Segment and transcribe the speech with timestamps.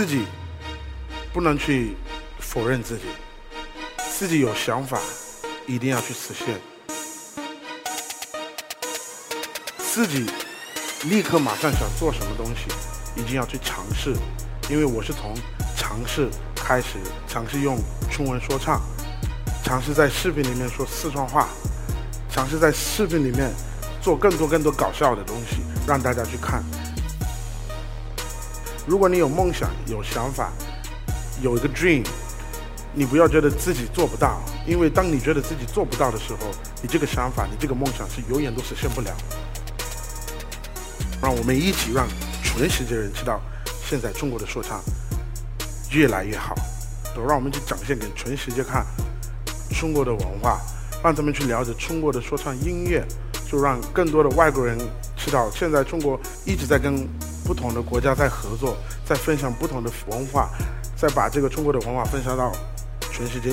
[0.00, 0.24] 自己
[1.30, 1.94] 不能去
[2.38, 3.02] 否认自己，
[4.10, 4.98] 自己有想法
[5.66, 6.58] 一定要去实现，
[9.76, 10.24] 自己
[11.04, 12.62] 立刻马上想做什么东西，
[13.14, 14.14] 一定要去尝试，
[14.70, 15.34] 因为我是从
[15.76, 16.96] 尝试开始，
[17.28, 17.76] 尝试用
[18.10, 18.80] 中文说唱，
[19.62, 21.46] 尝试在视频里面说四川话，
[22.30, 23.52] 尝试在视频里面
[24.00, 26.64] 做更多更多搞笑的东西，让大家去看。
[28.86, 30.50] 如果你有梦想、有想法、
[31.42, 32.04] 有一个 dream，
[32.92, 36.38] 你不要觉得自己做不到，因为当你觉得自己做不到的时候，
[36.82, 39.10] 你这个想法、你这个梦想是永远都实现不了。
[41.22, 42.08] 让我们一起让
[42.42, 43.40] 全世界人知道，
[43.88, 44.80] 现在中国的说唱
[45.92, 46.54] 越来越好，
[47.14, 48.84] 都让我们去展现给全世界看
[49.78, 50.58] 中国的文化，
[51.04, 53.06] 让他们去了解中国的说唱音乐，
[53.48, 54.78] 就让更多的外国人
[55.16, 57.06] 知道，现在中国一直在跟。
[57.50, 60.50] 不同的国家在合作，在分享不同的文化，
[60.94, 62.52] 再把这个中国的文化分享到
[63.10, 63.52] 全世界。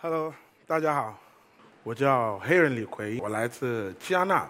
[0.00, 0.32] Hello，
[0.68, 1.18] 大家好，
[1.82, 4.46] 我叫黑人李逵，我来自加纳，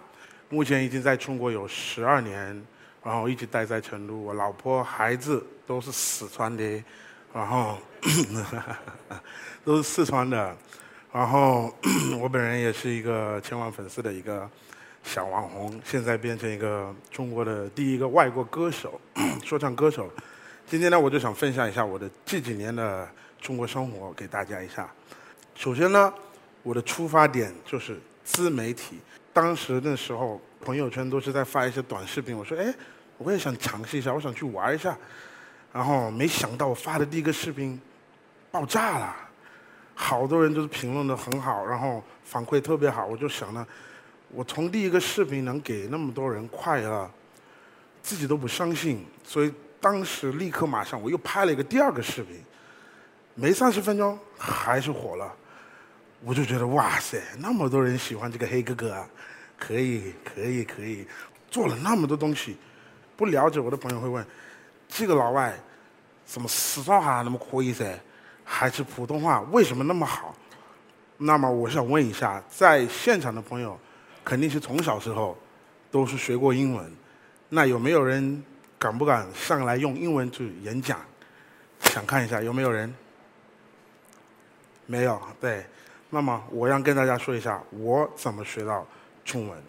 [0.51, 2.63] 目前已经在中国有十二年，
[3.03, 6.85] 然后一直待在成都，我老婆孩子都是四川的，
[7.33, 7.79] 然后
[9.65, 10.55] 都是四川的。
[11.13, 11.73] 然后
[12.21, 14.49] 我本人也是一个千万粉丝的一个
[15.03, 19.01] 小网红，现在变成一个中国的第一个外国歌手，
[19.43, 20.11] 说唱歌手。
[20.67, 23.09] 今天呢，我就想分享一下我的这几年的
[23.41, 24.87] 中国生活给大家一下。
[25.55, 26.13] 首先呢，
[26.63, 28.99] 我的出发点就是自媒体。
[29.33, 32.75] 当时那时候朋友圈都是在发一些短视频，我说哎，
[33.17, 34.95] 我也想尝试一下，我想去玩一下。
[35.73, 37.81] 然后没想到我发的第一个视频
[38.51, 39.28] 爆炸了。
[40.01, 43.67] 好多人都是评论的很好，然后反馈特别好，我就想呢，
[44.31, 47.11] 我从第一个视频能给那么多人快乐，
[48.01, 52.41] 自己都不相信，所以当时立刻马上我又拍了一个第二个视频，
[53.35, 55.35] 没三十分钟还是火了，
[56.23, 59.05] 我就觉得哇塞，那么多人喜欢这个黑哥哥，啊，
[59.59, 61.05] 可以可以可以，
[61.51, 62.57] 做了那么多东西，
[63.17, 64.25] 不了解我的朋友会问，
[64.87, 65.59] 这个老外
[66.25, 67.99] 怎么四川话那么可以噻？
[68.51, 70.35] 还是普通话为什么那么好？
[71.19, 73.79] 那么我想问一下，在现场的朋友，
[74.25, 75.37] 肯定是从小时候
[75.91, 76.91] 都是学过英文，
[77.51, 78.43] 那有没有人
[78.79, 80.99] 敢不敢上来用英文去演讲？
[81.81, 82.93] 想看一下有没有人？
[84.87, 85.67] 没有，对。
[86.09, 88.87] 那么我要跟大家说一下，我怎么学到
[89.25, 89.63] 中文。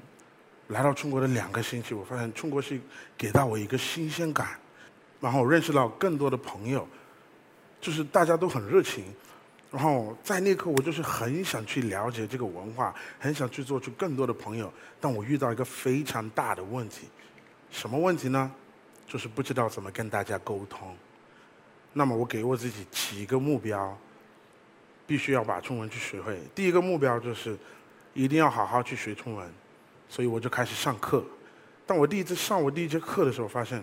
[0.68, 2.79] 来到中国的两个星期，我发现中国是
[3.18, 4.50] 给到我一个新鲜感，
[5.19, 6.88] 然后认识到更多的朋友。
[7.81, 9.06] 就是大家都很热情，
[9.72, 17.07] 然后在那刻我就是很想去了解这个文化，很想去做出更多的朋友，但我遇到一个非常大的问题，
[17.72, 18.51] 什么问题呢？
[19.07, 20.94] 就是不知道怎么跟大家沟通。
[21.94, 23.97] 那么我给我自己几个目标，
[25.07, 26.38] 必须要把中文去学会。
[26.53, 27.57] 第一个目标就是
[28.13, 29.50] 一定要好好去学中文，
[30.09, 31.23] 所以我就开始上课。
[31.88, 33.81] 但我第一次上我第一节课的时候，发现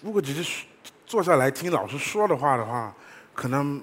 [0.00, 0.64] 如果只是。
[1.08, 2.94] 坐下来听老师说的话的话，
[3.32, 3.80] 可能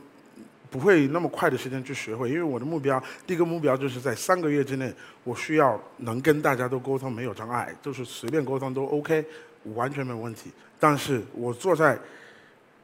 [0.69, 4.93] 不会那么快的时间去学会，因为我的目标，第一个目标就是在三个月之内，
[5.23, 9.25] 我需要能跟大家都沟通没有障碍，就是随便沟通都 OK，
[9.73, 10.51] 完全没有问题。
[10.79, 11.97] 但是我坐在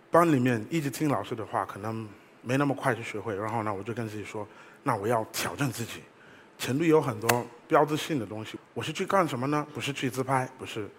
[0.10, 2.10] 班里面一直听老师的话，可能
[2.42, 3.36] 没那么快去学会。
[3.36, 4.48] 然后呢，我就跟自己说，
[4.82, 6.02] 那我要挑战自己。
[6.58, 9.68] 成都有很多标志性的东西，我是去干什么呢？
[9.72, 10.90] 不是去自拍，不是，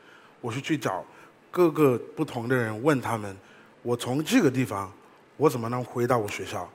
[0.41, 1.05] 我是去找。
[1.53, 3.37] 各个不同的人问他们
[3.85, 4.91] ：“我从这个地方，
[5.37, 6.67] 我怎么能回到我学校？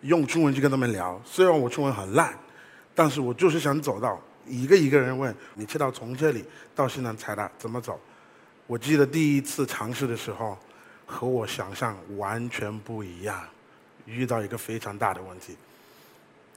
[0.00, 1.22] 用中文去跟他们聊。
[1.24, 2.36] 虽然我中文很烂，
[2.96, 6.44] 但是我就是想走到一个一个人问：你知道从这里
[6.74, 7.96] 到西南财大怎么走？
[8.66, 10.58] 我记得第一次尝试的时候，
[11.06, 13.40] 和我想象完全不一样，
[14.04, 15.56] 遇到一个非常大的问题。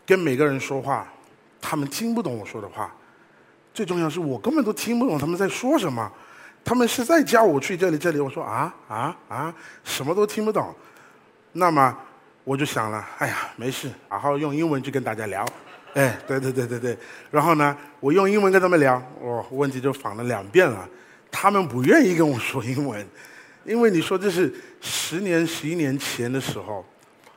[0.03, 1.07] 跟每个人说话，
[1.61, 2.91] 他们听不懂我说的话，
[3.71, 6.11] 最重要是我根本都听不懂他们在说什么。”
[6.65, 9.53] 他们是在叫我去这里这里，我说啊啊啊，
[9.83, 10.73] 什么都听不懂。
[11.51, 11.95] 那么
[12.43, 15.45] 我就想了，哎呀，没事，好好用英文去跟大家聊。
[15.93, 16.97] 哎，对对对对对。
[17.29, 20.89] 然后呢，我用英文跟他们聊，哦，问题就反了两遍了。
[21.31, 23.07] 他们不愿意跟我说英文，
[23.63, 24.51] 因为你说这是
[24.81, 26.83] 十年、十一年前的时候，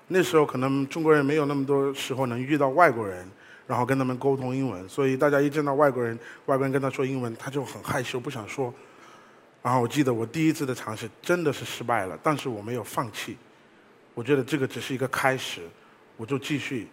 [0.07, 3.29] 那时候可能中国人没有那么多时候能遇到外国人，
[3.67, 8.73] 然后跟他们沟通英文，所以大家一见到外国人，外国人跟他说英文，他就很害羞，不想说。
[9.69, 13.37] 然后我记得我第一次的尝试真的是失败了，但是我没有放弃。
[14.15, 15.61] 我觉得这个只是一个开始，
[16.17, 16.89] 我就继续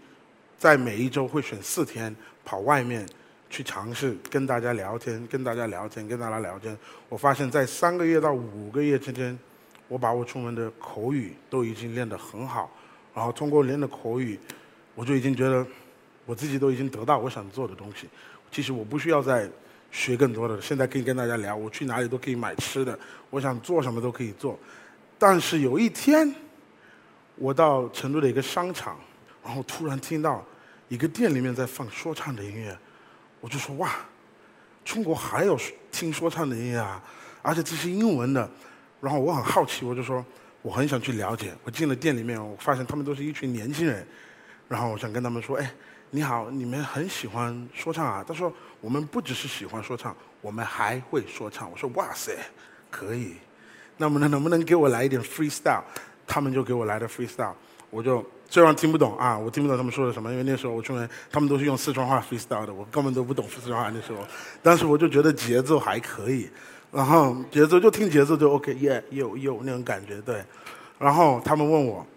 [0.57, 2.13] 在每一周会选四天
[2.43, 3.07] 跑外面
[3.49, 6.77] 去尝试跟大家聊天，跟大家聊天，跟大家聊天。
[7.07, 9.39] 我发现，在三个月到五个月之间，
[9.87, 12.69] 我把我出门的口语都已经练得很好。
[13.13, 14.37] 然后通过练的口语，
[14.95, 15.65] 我就已经觉得
[16.25, 18.09] 我自己都已经得到我想做的东西。
[18.51, 19.49] 其实我不需要再
[19.95, 22.99] 学更多的，现在可以跟大家聊，我去哪里都可以买吃的，
[23.29, 24.59] 我想做什么都可以做。
[25.17, 26.35] 但是有一天，
[27.35, 28.99] 我到成都的一个商场，
[29.41, 30.45] 然后突然听到
[30.89, 32.77] 一个店里面在放说唱的音乐，
[33.39, 33.95] 我就说哇，
[34.83, 35.57] 中国还有
[35.93, 37.01] 听说唱的音乐啊，
[37.41, 38.51] 而且这是英文的，
[38.99, 40.23] 然后我很好奇，我就说
[40.61, 41.53] 我很想去了解。
[41.63, 44.05] 我进了店里面，我发现他们都是一群年轻人，
[44.67, 45.71] 然后我想跟他们说，哎，
[46.15, 48.23] 你好，你们很喜欢说唱啊？
[48.25, 51.69] 他说我们不只是喜欢说唱，我们还会说唱。
[51.69, 52.31] 我说哇塞，
[52.89, 53.33] 可以，
[53.97, 55.81] 那么能能不能给我来一点 freestyle？
[56.25, 57.51] 他们就给我来的 freestyle，
[57.89, 64.19] 我就虽然听不懂啊，我听不懂他们说的什么，因为那时候我出门，他们都是用四川话 freestyle 的，我根本都不懂四川话那时候，
[64.63, 66.49] 但是我就觉得节奏还可以，
[66.93, 70.41] 然后节奏就听节奏就 OK，耶，有有那种感觉对，
[70.97, 72.07] 然后他们问我，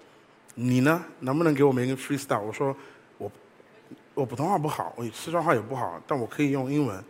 [0.54, 2.40] 你呢，能不能给我们一个 freestyle？
[2.40, 2.72] 我说
[4.18, 7.04] 我普通话不好，我四川话也不好，但我可以用英文。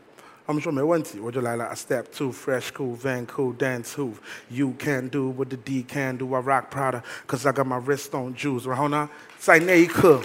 [0.46, 1.74] 他们说没问题，我就来了。
[1.74, 4.12] Step two, fresh, cool, van, cool, dance, who
[4.50, 6.26] you can do what the D can do.
[6.34, 8.68] I rock Prada, cause I got my wrist on jewels.
[8.68, 9.08] 然后呢，
[9.38, 10.20] 在那一刻，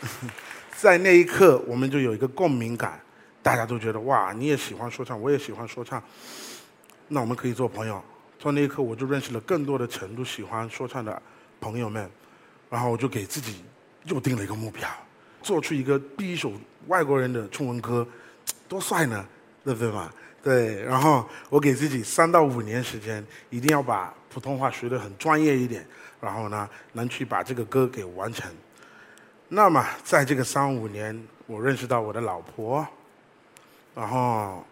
[0.74, 2.98] 在那一刻，我们就有一个共鸣感，
[3.42, 6.02] 大家都觉得哇，你也喜欢说唱，我也喜欢说唱，
[7.08, 8.02] 那我们可以做朋友。
[8.38, 11.20] 从那一刻，我就认识了更多的成都喜欢说唱的
[11.60, 12.10] 朋友们，
[12.70, 13.62] 然后我就给自己
[14.04, 14.88] 又定了一个目标，
[15.42, 16.52] 做出一个第一首
[16.86, 18.06] 外国人的中文歌。
[18.68, 19.26] 多帅呢，
[19.64, 20.12] 对不对嘛？
[20.42, 25.84] 对，然后我给自己三到五年时间，一定要把普通话学得很专业一点，
[26.20, 28.48] 然后呢，能去把这个歌给完成。
[29.48, 32.86] 那么，在这个三五年，我认识到我的老婆，
[33.94, 34.64] 然后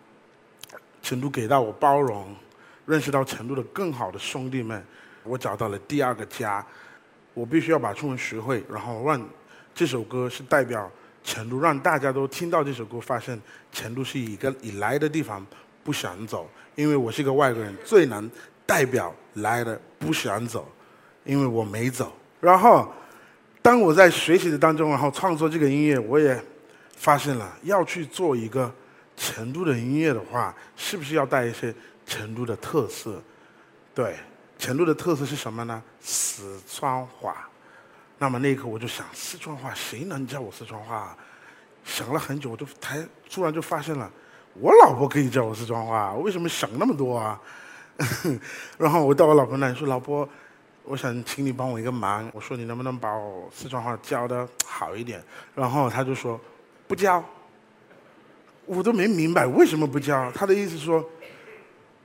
[1.02, 2.34] 成都给到我包容，
[2.86, 4.82] 认识到成都的更好的兄弟们，
[5.24, 6.64] 我找到了第二个家。
[7.34, 9.28] 我必须要把中文学会，然后让
[9.78, 10.90] 这首歌是代表。
[11.24, 13.38] 成都让大家都听到这首歌，发现
[13.70, 15.44] 成都是一个你来的地方
[15.84, 18.30] 不想走，因为我是一个外国人，最难
[18.64, 20.66] 代表来的不想走，
[21.24, 22.10] 因为我没走。
[22.40, 22.90] 然后，
[23.60, 26.42] 当我在学习的当中，然后创作这个音乐，我也
[26.96, 28.72] 发现了要去做一个
[29.14, 31.74] 成都的音乐的话，是不是要带一些
[32.06, 33.22] 成都的特色？
[33.94, 34.16] 对，
[34.58, 35.82] 成都的特色是什么呢？
[36.00, 37.46] 四川话。
[38.18, 41.16] 那么那一刻我就想，四川话谁能教我四川话？
[41.84, 44.10] 想了很久，我就才突然就发现了，
[44.54, 46.12] 我老婆可以教我四川话。
[46.12, 47.40] 我为什么想那么多啊？
[48.76, 50.28] 然后我到我老婆那里说：“老婆，
[50.84, 55.24] 我想请你帮我一个忙。”我说：“你能不能把我四川话教的好一点？”
[55.54, 56.38] 然后他就说
[56.86, 57.24] ：“不教。”
[58.66, 60.30] 我都没明白为什么不教。
[60.32, 61.02] 他的意思说：“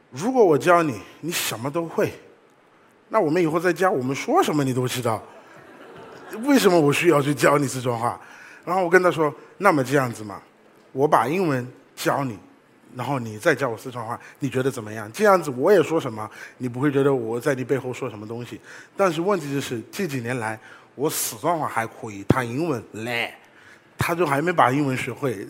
[0.09, 2.13] 如果我教你，你什么都会，
[3.09, 5.21] 那我们以后再教，我们说什么你都知道。”
[6.43, 8.19] 为什么我需要去教你四川话？
[8.65, 10.41] 然后我跟他说：“那么这样子嘛，
[10.91, 12.39] 我把英文教你，
[12.95, 15.11] 然后你再教我四川话，你觉得怎么样？
[15.11, 18.59] 这样子我也说什么，你不会觉得我在你背后说什么东西。
[18.95, 20.57] 但是问题就是这几年来，
[20.95, 23.37] 我四川话还可以，他英文来，
[23.97, 25.45] 他就还没把英文学会。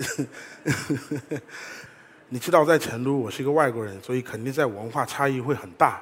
[2.30, 6.02] 你知道，在成都，我是一个外国人，所以肯定在文化差异会很大。”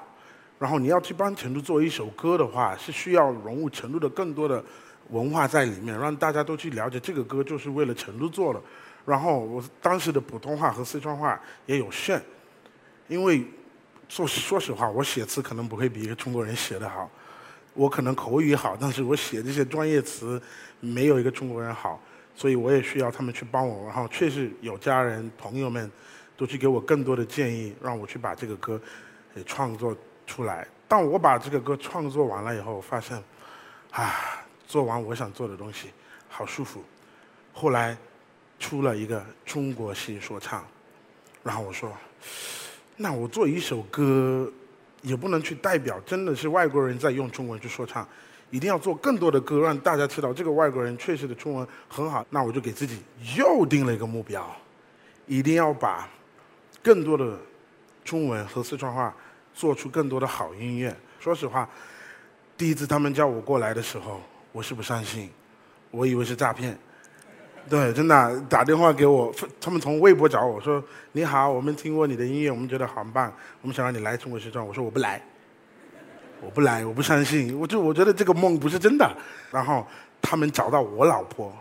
[0.62, 4.64] 然后你要去帮成都做一首歌的话，是需要融入成都的更多的
[5.10, 8.62] 文化在里面，让大家都去了解这个歌就是为了成都做的。
[9.04, 12.22] 然后我当时的普通话和四川话也有限，
[13.08, 13.44] 因为
[14.08, 17.10] 说说实话，我写词可能不会比一个中国人写的好，
[17.74, 20.40] 我可能口语好，但是我写这些专业词
[20.80, 22.00] 没有一个中国人好，
[22.36, 23.88] 所以我也需要他们去帮我。
[23.88, 25.90] 然后确实有家人朋友们
[26.38, 28.80] 都去给我更多的建议，让我去把这个歌
[29.34, 29.98] 给创作。
[30.28, 33.22] 出来，当我把这个歌创作完了以后，发现，
[33.92, 35.90] 啊，做完我想做的东西，
[36.30, 36.82] 好舒服。
[37.52, 37.98] 后来
[38.60, 40.66] 出了一个中国新说唱，
[41.44, 41.92] 然后我说，
[42.96, 44.50] 那我做一首歌，
[45.02, 48.08] 也不能去代表真的是外国人在用中文去说唱，
[48.50, 52.26] 一定要做更多的歌，让大家知道这个外国人确实的中文很好。
[52.30, 53.02] 那我就给自己
[53.36, 54.50] 又定了一个目标，
[55.26, 56.08] 一定要把
[56.82, 57.38] 更多的
[58.06, 59.14] 中文和四川话。
[59.54, 60.96] 做出更多的好音乐。
[61.20, 61.70] 说实话，
[62.58, 65.30] 第一次他们叫我过来的时候，我是不相信，
[65.92, 66.78] 我以为是诈骗。
[67.70, 73.32] 对，真的打电话给我，他们从微博找我说：“你好，我们听过你的音乐，我们觉得很棒，
[73.62, 75.22] 我们想让你来中国时装。”我说：“我不来，
[76.42, 77.56] 我不来，我不相信。
[77.60, 79.16] 我就我觉得这个梦不是真的。”
[79.52, 79.86] 然后
[80.20, 81.54] 他们找到我老婆，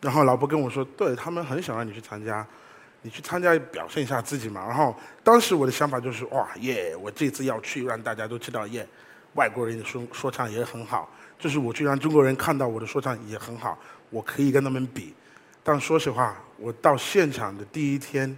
[0.00, 2.46] 然后老婆跟我说，对他们很想让你去参加，
[3.04, 4.66] 你去参加表现一下自己嘛。
[4.66, 8.84] 然后当时我的想法就是，哇耶，我这次要去让大家都知道耶，
[9.34, 11.08] 外国人的说说唱也很好，
[11.38, 15.14] 就是我去让中国人看到我的说唱也很好，我可以跟他们比。
[15.62, 18.34] 但说实话，我到现场的第一天，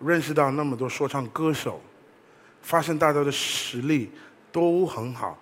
[0.00, 1.80] 认识到那么多说唱歌手，
[2.62, 4.10] 发现大家的实力
[4.50, 5.38] 都很好，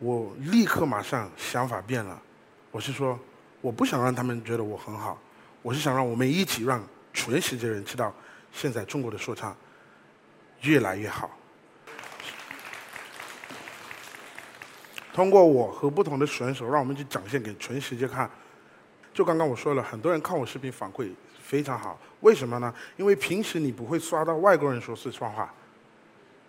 [0.00, 2.20] 我立刻马上想法变了，
[2.70, 3.18] 我是说。
[3.60, 5.18] 我不想让他们觉得我很好，
[5.62, 8.14] 我是想让我们一起让全世界人知道，
[8.52, 9.56] 现在中国的说唱
[10.60, 11.30] 越来越好。
[15.14, 18.28] 通过我和不同的选手，让我们去展现给全世界看。
[19.14, 21.08] 就刚刚我说了，很多人看我视频反馈
[21.40, 22.74] 非常好，为什么呢？
[22.96, 25.54] 因为平时你不会刷到外国人说四川话，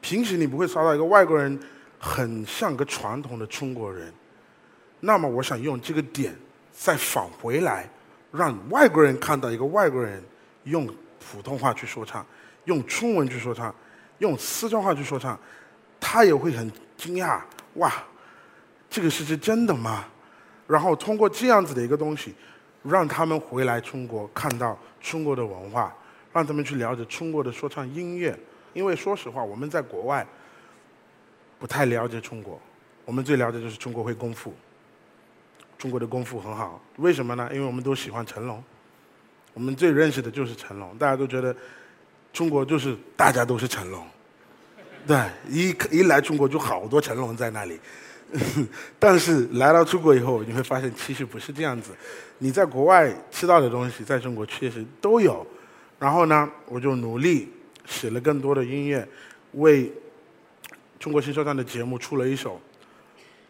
[0.02, 1.58] 平时你不会刷到一个外国人
[2.00, 4.12] 很像个传统的中国人。
[5.00, 6.36] 那么我想用这个点。
[6.78, 7.90] 再返回来，
[8.34, 10.22] 让外国人看到一个外国人
[10.66, 10.88] 用
[11.20, 12.24] 普通话去说唱，
[12.66, 13.74] 用中文去说唱，
[14.20, 15.40] 用四川话去说唱，
[16.00, 17.42] 他也会很惊讶，
[17.76, 17.92] 哇，
[18.90, 20.06] 这个是是真的吗？
[20.68, 22.36] 然后通过这样子的一个东西，
[22.84, 25.96] 让他们回来中国看到中国的文化，
[26.34, 28.38] 让他们去了解中国的说唱音乐。
[28.74, 30.26] 因为说实话，我们在国外
[31.58, 32.60] 不太了解中国，
[33.06, 34.54] 我们最了解就是中国会功夫。
[35.78, 37.50] 中国的功夫很好，为什么呢？
[37.54, 38.64] 因为我们都喜欢成龙，
[39.56, 41.56] 我们最认识的就是成龙，大家都觉得
[42.34, 44.06] 中国就是大家都是成龙，
[45.08, 45.18] 对，
[45.50, 47.80] 一一来中国就好多成龙在那里，
[49.00, 51.92] 但是来到中国以后，你会发现其实不是这样子，
[52.38, 55.48] 你在国外吃到的东西，在中国确实都有，
[55.98, 57.50] 然后呢，我就努力
[57.86, 59.08] 写了更多的音乐，
[59.54, 59.90] 为
[61.00, 62.60] 中国新说唱的节目出了一首。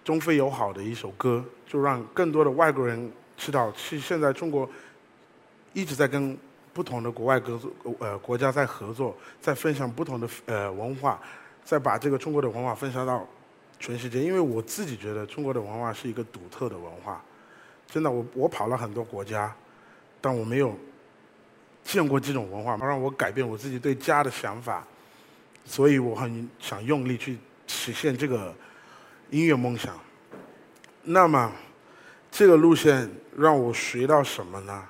[0.03, 4.69] 中非友好的一首歌，就让更多的外国人知道，其实现在中国
[5.75, 6.35] 一直在跟
[6.73, 11.21] 不同的国外合作呃国家在合作，在分享不同的呃文化，
[11.63, 13.23] 在把这个中国的文化分享到
[13.79, 14.19] 全世界。
[14.19, 17.23] 因为我自己觉得中国的文化是一个独特的文化，
[17.87, 19.55] 真的，我我跑了很多国家，
[20.19, 20.75] 但我没有
[21.83, 24.83] 见过这种文化，让我改变我自己对家的想法，
[25.63, 28.51] 所以我很想用力去实现这个。
[29.31, 29.99] 音乐梦想，
[31.01, 31.51] 那么
[32.29, 34.87] 这个路线让我学到什么呢？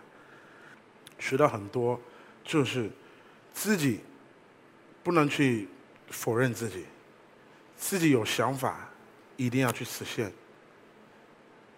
[1.27, 1.99] 学到很多，
[2.43, 2.87] 就是
[3.51, 4.01] 自己
[5.01, 5.67] 不能去
[6.11, 6.85] 否认自己，
[7.75, 8.87] 自己有想法
[9.35, 10.31] 一定要去实现，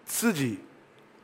[0.04, 0.58] 自己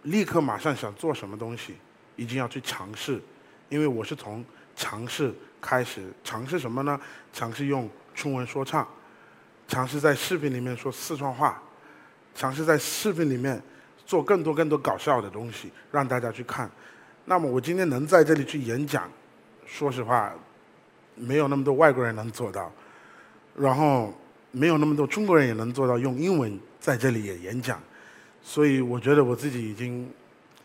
[0.05, 1.75] 立刻马上想做什么东西，
[2.17, 3.21] 一定要去尝试，
[3.69, 4.43] 因为我是从
[4.75, 6.99] 尝试开始，尝试什么呢？
[7.31, 8.89] 尝试用中文说唱。
[9.69, 11.63] 尝试在视频里面说四川话，
[12.35, 13.63] 尝试在视频里面
[14.07, 16.71] 做更多更多搞笑的东西，让大家去看。
[17.25, 19.11] 那么我今天能在这里去演讲，
[19.67, 20.33] 说实话，
[21.15, 22.73] 没有那么多外国人能做到，
[23.57, 24.13] 然后
[24.51, 27.81] 没有那么多中国人也能做到用英文在这里也演讲。
[28.43, 30.09] 所以我觉得我自己已经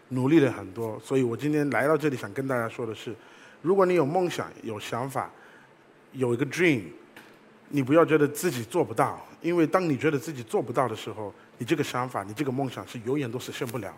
[0.10, 1.00] 努力了很多。
[1.00, 3.16] 所以我今天来到这里想跟大家说的是，
[3.62, 5.32] 如果你有梦想、有想法、
[6.14, 6.84] 有一个 dream。
[7.72, 13.96] 你不要觉得自己做不到，因为当你觉得自己做不到的时候，你这个想法、你这个梦想是永远都实现不了。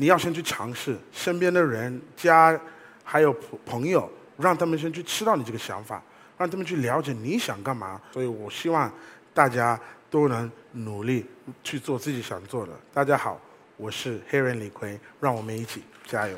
[0.00, 2.58] 你要先去尝试，身边的人、家
[3.04, 6.02] 还有朋朋友，让他们先去吃到你这个想法，
[6.38, 8.00] 让他们去了解你想干嘛。
[8.10, 8.90] 所以我希望
[9.34, 9.78] 大家
[10.08, 11.26] 都能努力
[11.62, 12.72] 去做自己想做的。
[12.94, 13.38] 大家好，
[13.76, 16.34] 我是黑人李逵，让我们一起加油。